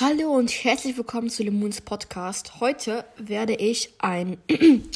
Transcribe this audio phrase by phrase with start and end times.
[0.00, 2.60] Hallo und herzlich willkommen zu Lemons Podcast.
[2.60, 4.38] Heute werde ich ein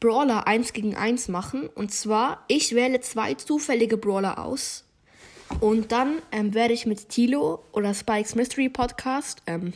[0.00, 1.68] Brawler 1 gegen 1 machen.
[1.68, 4.84] Und zwar, ich wähle zwei zufällige Brawler aus.
[5.60, 9.74] Und dann ähm, werde ich mit Tilo oder Spikes Mystery Podcast ähm,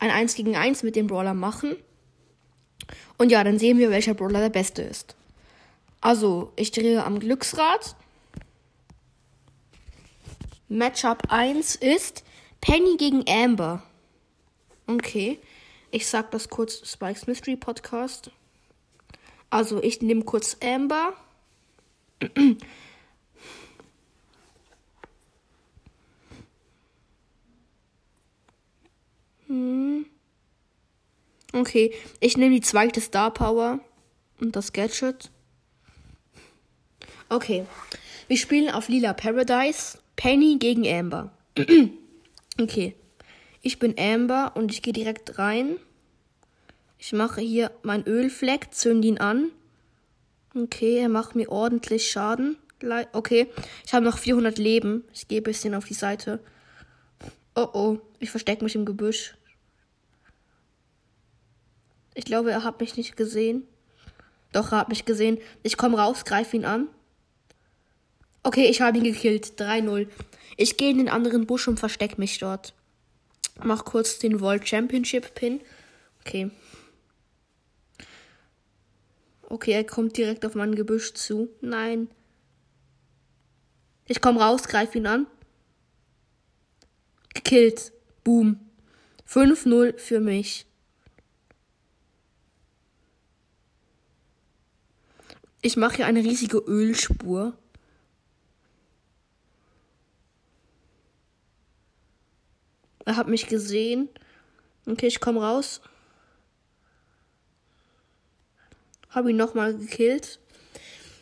[0.00, 1.76] ein 1 gegen 1 mit dem Brawler machen.
[3.18, 5.14] Und ja, dann sehen wir, welcher Brawler der beste ist.
[6.00, 7.94] Also, ich drehe am Glücksrad.
[10.68, 12.24] Matchup 1 ist
[12.60, 13.84] Penny gegen Amber.
[14.92, 15.38] Okay.
[15.90, 18.30] Ich sag das kurz Spikes Mystery Podcast.
[19.50, 21.14] Also, ich nehme kurz Amber.
[29.46, 30.06] hm.
[31.54, 33.80] Okay, ich nehme die zweite Star Power
[34.40, 35.30] und das Gadget.
[37.28, 37.66] Okay,
[38.28, 39.98] wir spielen auf Lila Paradise.
[40.16, 41.32] Penny gegen Amber.
[42.60, 42.94] okay,
[43.62, 45.76] ich bin Amber und ich gehe direkt rein.
[46.98, 49.50] Ich mache hier meinen Ölfleck, zünd ihn an.
[50.54, 52.56] Okay, er macht mir ordentlich Schaden.
[53.12, 53.48] Okay,
[53.86, 55.04] ich habe noch 400 Leben.
[55.14, 56.40] Ich gehe ein bisschen auf die Seite.
[57.54, 59.34] Oh oh, ich verstecke mich im Gebüsch.
[62.14, 63.66] Ich glaube, er hat mich nicht gesehen.
[64.52, 65.38] Doch, er hat mich gesehen.
[65.62, 66.88] Ich komme raus, greife ihn an.
[68.42, 69.60] Okay, ich habe ihn gekillt.
[69.60, 70.08] 3-0.
[70.56, 72.74] Ich gehe in den anderen Busch und verstecke mich dort.
[73.62, 75.60] Mach kurz den World Championship Pin.
[76.20, 76.50] Okay.
[79.42, 81.50] Okay, er kommt direkt auf mein Gebüsch zu.
[81.60, 82.08] Nein.
[84.06, 85.26] Ich komme raus, greife ihn an.
[87.34, 87.92] Gekillt.
[88.24, 88.58] Boom.
[89.28, 90.66] 5-0 für mich.
[95.60, 97.56] Ich mache hier eine riesige Ölspur.
[103.12, 104.08] Er hat mich gesehen.
[104.86, 105.82] Okay, ich komme raus.
[109.10, 110.40] Habe ihn nochmal gekillt.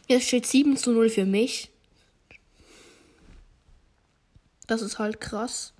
[0.06, 1.72] Jetzt steht 7 zu 0 für mich.
[4.68, 5.72] Das ist halt krass.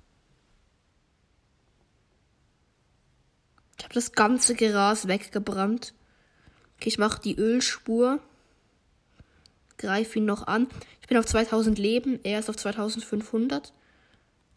[3.77, 5.93] Ich habe das ganze Gras weggebrannt.
[6.75, 8.19] Okay, ich mache die Ölspur.
[9.77, 10.67] Greife ihn noch an.
[10.99, 12.19] Ich bin auf 2000 Leben.
[12.23, 13.71] Er ist auf 2500.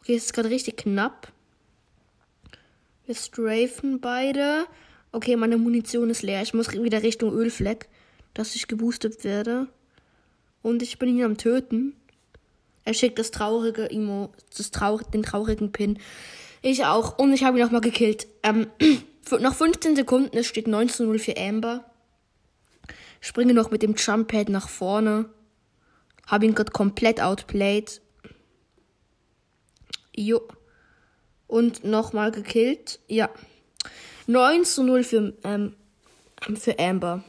[0.00, 1.32] Okay, es ist gerade richtig knapp.
[3.06, 4.66] Wir strafen beide.
[5.12, 6.40] Okay, meine Munition ist leer.
[6.40, 7.88] Ich muss wieder Richtung Ölfleck,
[8.32, 9.68] dass ich geboostet werde.
[10.62, 11.94] Und ich bin ihn am Töten.
[12.84, 15.98] Er schickt das traurige Emo, das traurig, den traurigen Pin.
[16.62, 17.18] Ich auch.
[17.18, 18.26] Und ich habe ihn auch mal gekillt.
[18.42, 18.68] Ähm,
[19.38, 20.36] noch 15 Sekunden.
[20.38, 21.84] Es steht 19-0 für Amber.
[23.20, 25.28] Springe noch mit dem Jump Pad nach vorne.
[26.26, 28.00] Habe ihn gerade komplett outplayed.
[30.16, 30.40] Jo
[31.54, 32.98] und nochmal gekillt.
[33.06, 33.30] Ja.
[34.26, 35.76] 9 zu 0 für, ähm,
[36.56, 37.22] für Amber.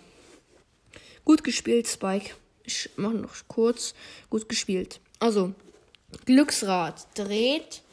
[1.24, 2.34] Gut gespielt, Spike.
[2.64, 3.94] Ich mache noch kurz.
[4.32, 5.00] Gut gespielt.
[5.20, 5.54] Also,
[6.26, 7.84] Glücksrad dreht.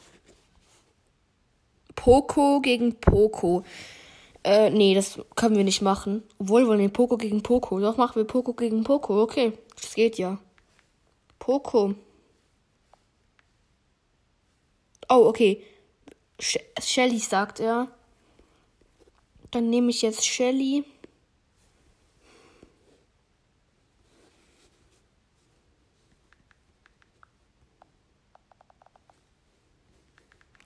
[1.93, 3.63] Poco gegen Poco.
[4.43, 6.23] Äh, nee, das können wir nicht machen.
[6.39, 7.79] Obwohl, wollen wir Poco gegen Poco.
[7.79, 9.21] Doch machen wir Poco gegen Poco.
[9.21, 10.39] Okay, das geht ja.
[11.37, 11.93] Poco.
[15.09, 15.63] Oh, okay.
[16.43, 17.87] Shelly sagt er.
[19.51, 20.83] Dann nehme ich jetzt Shelly.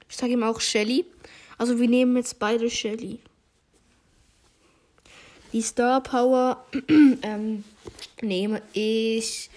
[0.10, 1.06] Ich sage ihm auch Shelly.
[1.58, 3.20] Also wir nehmen jetzt beide Shelly.
[5.54, 6.66] Die Star Power
[7.22, 7.64] ähm,
[8.22, 9.50] nehme ich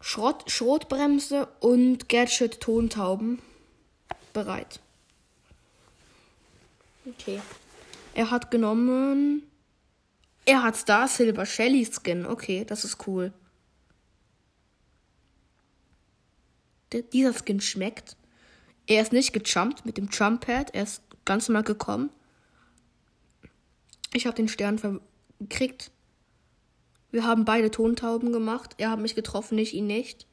[0.00, 3.40] Schrott, Schrotbremse und Gadget Tontauben
[4.32, 4.81] bereit.
[7.06, 7.40] Okay.
[8.14, 9.42] Er hat genommen.
[10.44, 12.26] Er hat Star Silver Shelly Skin.
[12.26, 13.32] Okay, das ist cool.
[16.92, 18.16] Der, dieser Skin schmeckt.
[18.86, 20.74] Er ist nicht gejumpt mit dem Jump Pad.
[20.74, 22.10] Er ist ganz normal gekommen.
[24.12, 25.00] Ich habe den Stern
[25.38, 25.90] gekriegt.
[27.10, 28.74] Wir haben beide Tontauben gemacht.
[28.78, 30.26] Er hat mich getroffen, ich ihn nicht.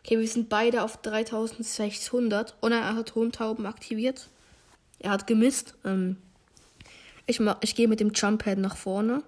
[0.00, 4.28] Okay, wir sind beide auf 3600 und er hat Tontauben aktiviert.
[5.04, 5.74] Er hat gemisst.
[5.84, 6.16] Ähm,
[7.26, 9.22] ich ich gehe mit dem Jump Pad nach vorne.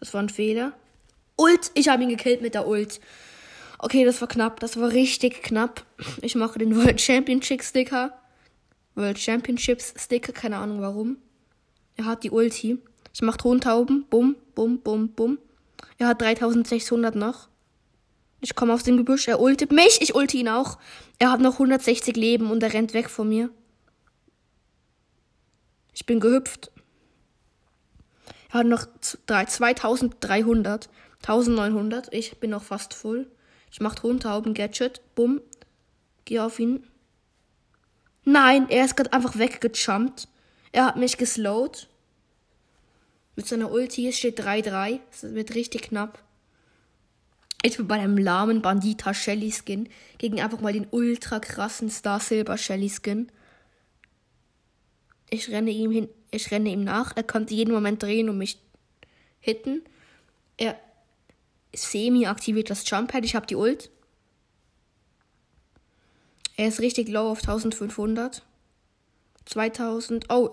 [0.00, 0.72] Das war ein Fehler.
[1.36, 1.70] Ult!
[1.74, 2.98] Ich habe ihn gekillt mit der Ult.
[3.78, 4.58] Okay, das war knapp.
[4.60, 5.84] Das war richtig knapp.
[6.22, 8.18] Ich mache den World Championship Sticker.
[8.94, 11.18] World Championships Sticker, keine Ahnung warum.
[11.96, 12.78] Er hat die Ulti.
[13.12, 14.06] Ich mache Tontauben.
[14.08, 15.36] Bum, bum, bum, bum.
[15.98, 17.48] Er hat 3600 noch.
[18.40, 19.28] Ich komme aus dem Gebüsch.
[19.28, 20.00] Er ultet mich.
[20.00, 20.78] Ich ulte ihn auch.
[21.18, 23.50] Er hat noch 160 Leben und er rennt weg von mir.
[26.06, 26.70] Ich bin gehüpft.
[28.52, 30.88] Er hat noch 2300.
[31.26, 32.14] 1900.
[32.14, 33.28] Ich bin noch fast voll.
[33.72, 35.00] Ich mach runter, auf Gadget.
[35.16, 35.40] Bumm.
[36.24, 36.86] Geh auf ihn.
[38.22, 40.28] Nein, er ist gerade einfach weggejumpt.
[40.70, 41.88] Er hat mich geslowt.
[43.34, 45.00] Mit seiner Ulti, steht 3-3.
[45.10, 46.22] Es wird richtig knapp.
[47.64, 49.88] Ich bin bei einem lahmen Bandita Shelly Skin
[50.18, 53.28] gegen einfach mal den ultra krassen Star Silver Shelly Skin.
[55.30, 57.16] Ich renne ihm hin, ich renne ihm nach.
[57.16, 58.58] Er konnte jeden Moment drehen und mich
[59.40, 59.82] hitten.
[60.56, 60.78] Er
[61.74, 63.24] semi aktiviert das Jump Pad.
[63.24, 63.90] Ich habe die Ult.
[66.56, 68.42] Er ist richtig low auf 1500.
[69.44, 70.26] 2000.
[70.30, 70.50] Oh.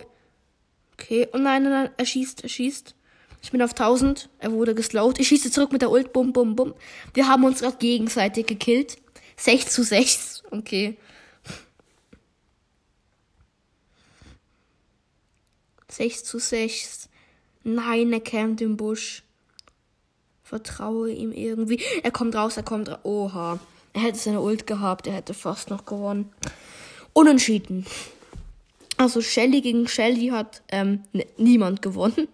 [0.94, 1.28] Okay.
[1.34, 1.90] Oh nein, nein, nein.
[1.98, 2.96] Er schießt, er schießt.
[3.42, 4.30] Ich bin auf 1000.
[4.40, 5.20] Er wurde geslowt.
[5.20, 6.14] Ich schieße zurück mit der Ult.
[6.14, 6.74] Bum, bum, bum.
[7.14, 8.98] Wir haben uns gerade gegenseitig gekillt.
[9.38, 10.44] 6 zu 6.
[10.52, 10.98] Okay.
[15.94, 17.10] 6 zu 6.
[17.64, 19.24] Nein, er campt im Busch.
[20.44, 21.80] Vertraue ihm irgendwie.
[22.04, 23.00] Er kommt raus, er kommt raus.
[23.04, 23.60] Oha.
[23.94, 26.34] Er hätte seine Ult gehabt, er hätte fast noch gewonnen.
[27.14, 27.86] Unentschieden.
[28.98, 31.04] Also Shelly gegen Shelly hat ähm,
[31.38, 32.28] niemand gewonnen.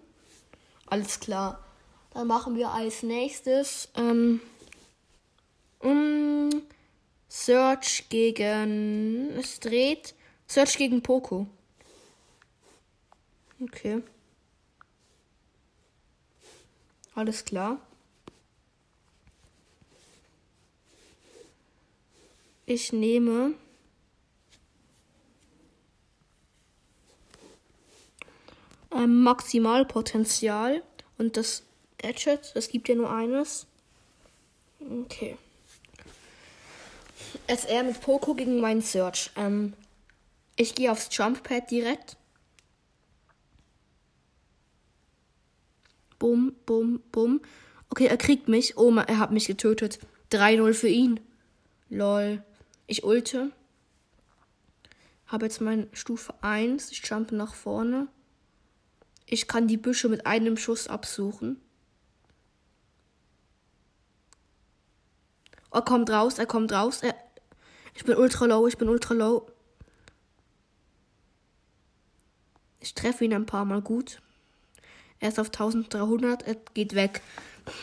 [0.88, 1.64] Alles klar.
[2.14, 4.40] Dann machen wir als nächstes ähm,
[5.80, 6.50] um,
[7.28, 9.32] Search gegen.
[9.38, 10.16] Es dreht.
[10.48, 11.48] Search gegen Poco.
[13.62, 14.02] Okay.
[17.16, 17.80] Alles klar.
[22.66, 23.56] Ich nehme
[28.92, 30.84] ähm, Maximalpotenzial
[31.18, 31.64] und das
[31.98, 33.66] Gadget, das gibt ja nur eines.
[34.80, 35.38] Okay.
[37.48, 39.32] SR mit Poco gegen meinen Search.
[39.36, 39.74] Ähm,
[40.56, 42.16] ich gehe aufs Jump Pad direkt.
[46.20, 47.42] Bum, bum, bum.
[47.90, 48.78] Okay, er kriegt mich.
[48.78, 50.00] Oh, er hat mich getötet.
[50.32, 51.20] 3-0 für ihn.
[51.90, 52.44] Lol.
[52.88, 53.52] Ich ulte.
[55.28, 56.92] Habe jetzt meine Stufe 1.
[56.92, 58.08] Ich jumpe nach vorne.
[59.26, 61.62] Ich kann die Büsche mit einem Schuss absuchen.
[65.72, 67.02] Er kommt raus, er kommt raus.
[67.04, 67.16] Er
[67.94, 69.52] ich bin ultra low, ich bin ultra low.
[72.80, 74.22] Ich treffe ihn ein paar Mal gut.
[75.20, 77.22] Er ist auf 1300, er geht weg.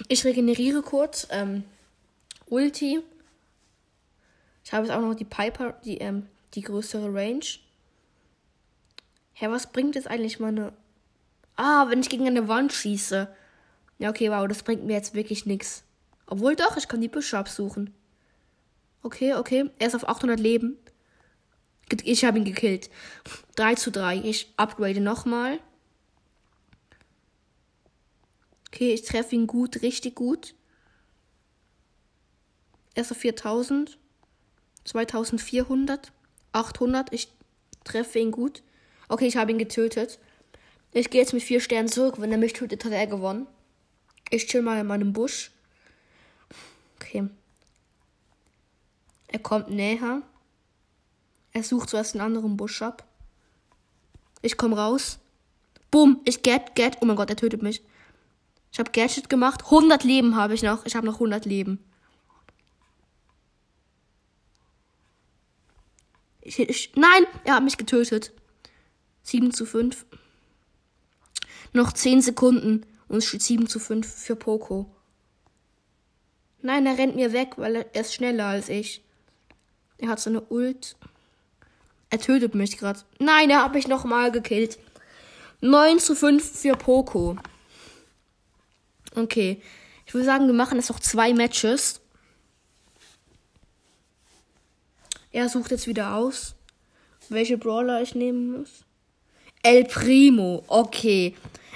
[0.09, 1.27] Ich regeneriere kurz.
[1.31, 1.65] Ähm,
[2.47, 3.01] Ulti.
[4.65, 7.45] Ich habe jetzt auch noch die Piper, die, ähm, die größere Range.
[9.35, 10.73] Hä, was bringt jetzt eigentlich meine.
[11.57, 13.29] Ah, wenn ich gegen eine Wand schieße.
[13.99, 15.85] Ja, okay, wow, das bringt mir jetzt wirklich nichts.
[16.27, 17.95] Obwohl doch, ich kann die Büsche absuchen.
[19.03, 19.71] Okay, okay.
[19.79, 20.77] Er ist auf 800 Leben.
[22.03, 22.91] Ich habe ihn gekillt.
[23.55, 24.17] 3 zu 3.
[24.17, 25.61] Ich upgrade nochmal.
[28.77, 30.55] Okay, ich treffe ihn gut, richtig gut.
[32.95, 33.97] Er ist auf 4000.
[34.85, 36.13] 2400,
[36.53, 37.11] 800.
[37.11, 37.33] Ich
[37.85, 38.63] treffe ihn gut.
[39.09, 40.19] Okay, ich habe ihn getötet.
[40.93, 42.21] Ich gehe jetzt mit vier Sternen zurück.
[42.21, 43.47] Wenn er mich tötet, hat er gewonnen.
[44.29, 45.53] Ich chill mal in meinem Busch.
[46.97, 47.31] Okay.
[49.29, 50.21] Er kommt näher.
[51.55, 53.07] Er sucht zuerst einen anderen Busch ab.
[54.43, 55.19] Ich komme raus.
[55.91, 56.99] Bumm, ich get, get.
[57.01, 57.83] Oh mein Gott, er tötet mich.
[58.77, 59.65] Ich habe Gadget gemacht.
[59.65, 60.85] 100 Leben habe ich noch.
[60.85, 61.83] Ich habe noch 100 Leben.
[66.43, 68.33] Ich, ich, nein, er hat mich getötet.
[69.23, 70.05] 7 zu 5.
[71.73, 74.95] Noch 10 Sekunden und es steht 7 zu 5 für Poco.
[76.61, 79.03] Nein, er rennt mir weg, weil er, ist schneller als ich.
[79.97, 80.97] Er hat so eine Ult.
[82.11, 83.01] Er tötet mich gerade.
[83.21, 84.79] Nein, er hat mich nochmal gekillt.
[85.63, 87.39] 9 zu 5 für Poco.
[89.17, 89.61] Okay.
[90.07, 92.01] Ich würde sagen, wir machen jetzt noch zwei Matches.
[95.33, 96.55] Er sucht jetzt wieder aus,
[97.29, 98.85] welche Brawler ich nehmen muss.
[99.63, 101.35] El Primo, okay.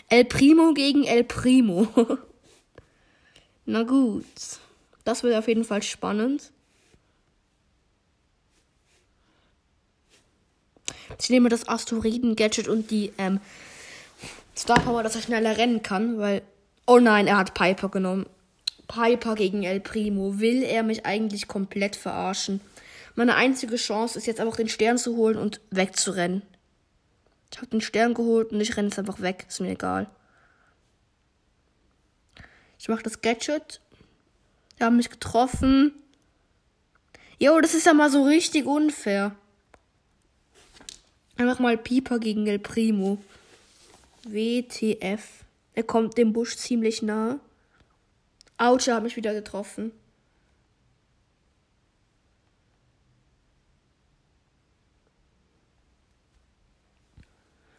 [0.08, 1.88] El Primo gegen El Primo.
[3.64, 4.24] Na gut.
[5.04, 6.52] Das wird auf jeden Fall spannend.
[11.18, 13.40] Ich nehme das Asteroiden-Gadget und die ähm,
[14.56, 16.42] Star Power, dass er schneller rennen kann, weil.
[16.90, 18.26] Oh nein, er hat Piper genommen.
[18.88, 20.40] Piper gegen El Primo.
[20.40, 22.60] Will er mich eigentlich komplett verarschen?
[23.14, 26.42] Meine einzige Chance ist jetzt einfach den Stern zu holen und wegzurennen.
[27.52, 29.46] Ich habe den Stern geholt und ich renne jetzt einfach weg.
[29.48, 30.10] Ist mir egal.
[32.80, 33.80] Ich mache das Gadget.
[34.76, 35.92] Die haben mich getroffen.
[37.38, 39.36] Jo, das ist ja mal so richtig unfair.
[41.36, 43.18] Einfach mal Pieper gegen El Primo.
[44.24, 45.44] WTF.
[45.74, 47.40] Er kommt dem Busch ziemlich nahe.
[48.58, 49.92] Autsch, er hat mich wieder getroffen.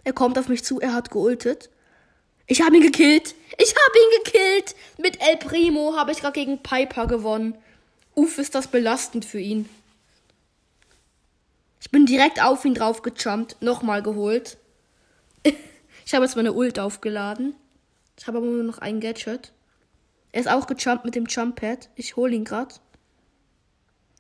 [0.04, 1.70] Er kommt auf mich zu, er hat geultet.
[2.48, 3.36] Ich habe ihn gekillt.
[3.58, 4.76] Ich habe ihn gekillt.
[4.98, 7.56] Mit El Primo habe ich gerade gegen Piper gewonnen.
[8.16, 9.70] Uff, ist das belastend für ihn.
[11.80, 14.58] Ich bin direkt auf ihn drauf gejumpt, nochmal geholt.
[16.06, 17.56] ich habe jetzt meine Ult aufgeladen.
[18.18, 19.54] Ich habe aber nur noch ein Gadget.
[20.32, 21.90] Er ist auch gejumpt mit dem Jump Pad.
[21.96, 22.76] Ich hole ihn gerade.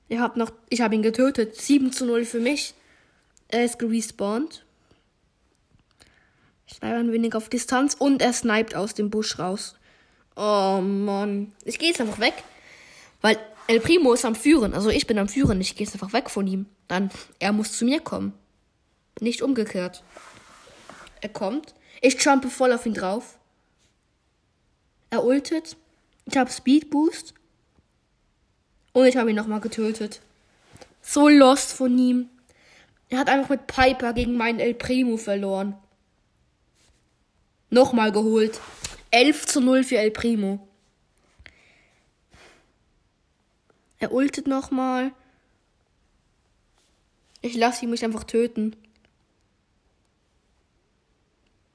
[0.09, 1.55] Ich habe noch, ich habe ihn getötet.
[1.55, 2.73] 7 zu 0 für mich.
[3.47, 4.65] Er ist gerespawnt.
[6.67, 9.75] Ich bleibe ein wenig auf Distanz und er sniped aus dem Busch raus.
[10.35, 11.53] Oh Mann.
[11.65, 12.33] Ich gehe jetzt einfach weg.
[13.21, 14.73] Weil El Primo ist am Führen.
[14.73, 15.61] Also ich bin am Führen.
[15.61, 16.65] Ich gehe jetzt einfach weg von ihm.
[16.87, 18.33] Dann, er muss zu mir kommen.
[19.19, 20.03] Nicht umgekehrt.
[21.21, 21.73] Er kommt.
[22.01, 23.37] Ich jumpe voll auf ihn drauf.
[25.11, 25.77] Er ultet.
[26.25, 27.35] Ich habe Speed Boost.
[28.93, 30.21] Und ich habe ihn nochmal getötet.
[31.01, 32.29] So lost von ihm.
[33.09, 35.75] Er hat einfach mit Piper gegen meinen El Primo verloren.
[37.69, 38.59] Nochmal geholt.
[39.11, 40.65] 11 zu 0 für El Primo.
[43.99, 45.11] Er ultet nochmal.
[47.41, 48.75] Ich lasse ihn mich einfach töten.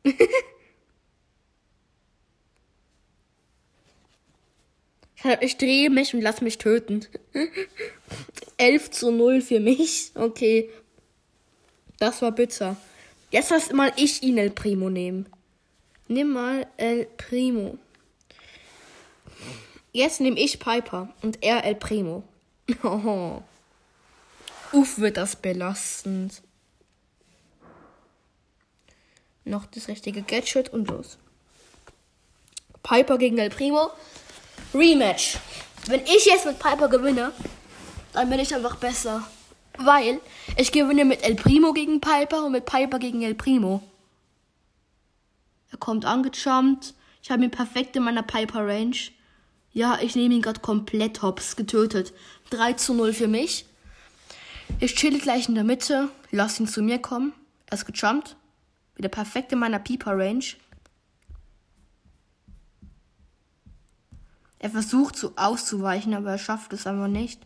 [5.40, 7.06] ich drehe mich und lass mich töten.
[8.56, 10.12] 11 zu 0 für mich.
[10.14, 10.70] Okay.
[11.98, 12.76] Das war bitter.
[13.30, 15.26] Jetzt lass mal ich ihn El Primo nehmen.
[16.08, 17.78] Nimm mal El Primo.
[19.92, 22.22] Jetzt nehme ich Piper und er El Primo.
[24.72, 26.42] Uff, wird das belastend.
[29.44, 31.18] Noch das richtige Gadget und los.
[32.82, 33.90] Piper gegen El Primo.
[34.76, 35.38] Rematch.
[35.86, 37.32] Wenn ich jetzt mit Piper gewinne,
[38.12, 39.26] dann bin ich einfach besser.
[39.78, 40.20] Weil
[40.56, 43.82] ich gewinne mit El Primo gegen Piper und mit Piper gegen El Primo.
[45.70, 46.94] Er kommt angejumpt.
[47.22, 48.96] Ich habe ihn perfekt in meiner Piper Range.
[49.72, 52.12] Ja, ich nehme ihn gerade komplett hops getötet.
[52.50, 53.66] 3 zu 0 für mich.
[54.80, 57.32] Ich chill gleich in der Mitte, lass ihn zu mir kommen.
[57.66, 58.36] Er ist gejumpt.
[58.96, 60.44] Wieder perfekt in meiner Piper Range.
[64.58, 67.40] Er versucht so auszuweichen, aber er schafft es einfach nicht.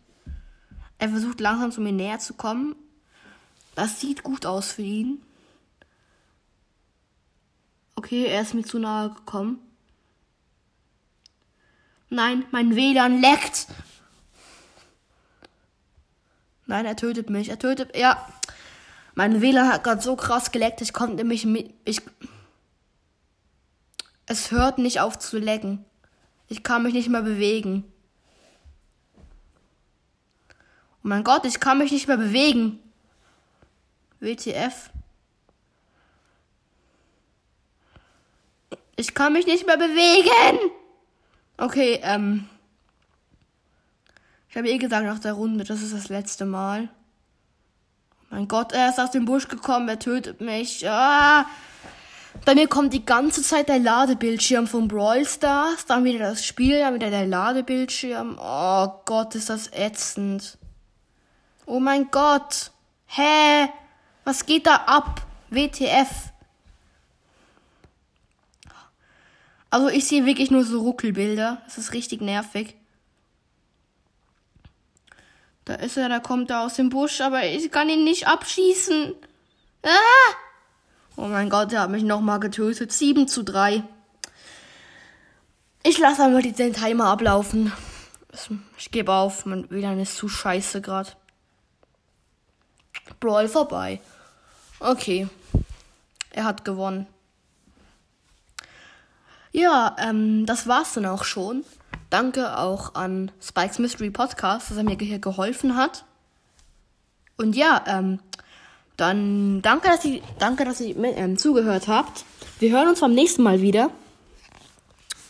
[0.98, 2.76] Er versucht langsam zu mir näher zu kommen.
[3.74, 5.22] Das sieht gut aus für ihn.
[7.96, 9.58] Okay, er ist mir zu nahe gekommen.
[12.10, 13.66] Nein, mein WLAN leckt.
[16.66, 17.48] Nein, er tötet mich.
[17.48, 17.96] Er tötet.
[17.96, 18.28] Ja.
[19.14, 20.80] Mein WLAN hat gerade so krass geleckt.
[20.80, 21.72] Ich konnte mich mit.
[21.84, 22.02] Ich.
[24.26, 25.84] Es hört nicht auf zu lecken.
[26.50, 27.84] Ich kann mich nicht mehr bewegen.
[30.96, 32.80] Oh mein Gott, ich kann mich nicht mehr bewegen.
[34.18, 34.90] WTF.
[38.96, 40.72] Ich kann mich nicht mehr bewegen.
[41.56, 42.48] Okay, ähm.
[44.48, 46.88] Ich habe eh gesagt nach der Runde, das ist das letzte Mal.
[48.24, 50.86] Oh mein Gott, er ist aus dem Busch gekommen, er tötet mich.
[50.90, 51.46] Ah!
[52.44, 56.80] Bei mir kommt die ganze Zeit der Ladebildschirm von Brawl Stars, dann wieder das Spiel,
[56.80, 58.38] dann wieder der Ladebildschirm.
[58.40, 60.58] Oh Gott, ist das ätzend.
[61.66, 62.70] Oh mein Gott.
[63.06, 63.68] Hä?
[64.24, 65.22] Was geht da ab?
[65.50, 66.08] WTF.
[69.68, 71.62] Also ich sehe wirklich nur so Ruckelbilder.
[71.64, 72.74] Das ist richtig nervig.
[75.64, 79.14] Da ist er, da kommt er aus dem Busch, aber ich kann ihn nicht abschießen.
[79.84, 80.49] Ah!
[81.16, 82.92] Oh mein Gott, er hat mich nochmal getötet.
[82.92, 83.82] 7 zu 3.
[85.82, 87.72] Ich lasse einfach den Timer ablaufen.
[88.78, 91.10] Ich gebe auf, mein WLAN ist zu scheiße gerade.
[93.18, 94.00] Brawl vorbei.
[94.78, 95.28] Okay.
[96.30, 97.06] Er hat gewonnen.
[99.52, 101.64] Ja, ähm, das war's dann auch schon.
[102.08, 106.04] Danke auch an Spikes Mystery Podcast, dass er mir hier geholfen hat.
[107.36, 108.20] Und ja, ähm,
[109.00, 112.24] dann danke, dass ihr, danke, dass ihr ähm, zugehört habt.
[112.58, 113.90] Wir hören uns beim nächsten Mal wieder.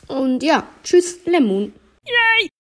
[0.09, 1.73] Und ja, tschüss, Lemon.
[2.05, 2.51] Yay!